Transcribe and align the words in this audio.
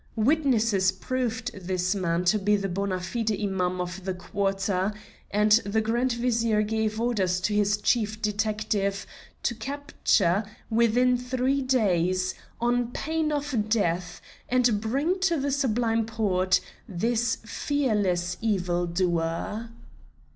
Witnesses 0.15 0.91
proved 0.91 1.53
this 1.53 1.93
man 1.93 2.25
to 2.25 2.39
be 2.39 2.55
the 2.55 2.67
bona 2.67 2.99
fide 2.99 3.31
Imam 3.39 3.79
of 3.79 4.03
the 4.03 4.15
quarter, 4.15 4.91
and 5.29 5.51
the 5.63 5.79
Grand 5.79 6.13
Vizier 6.13 6.63
gave 6.63 6.99
orders 6.99 7.39
to 7.41 7.53
his 7.53 7.77
Chief 7.77 8.19
Detective 8.19 9.05
to 9.43 9.53
capture, 9.53 10.43
within 10.71 11.19
three 11.19 11.61
days, 11.61 12.33
on 12.59 12.91
pain 12.91 13.31
of 13.31 13.69
death, 13.69 14.21
and 14.49 14.81
bring 14.81 15.19
to 15.19 15.37
the 15.39 15.51
Sublime 15.51 16.07
Porte, 16.07 16.61
this 16.89 17.37
fearless 17.45 18.37
evil 18.41 18.87
doer. 18.87 19.69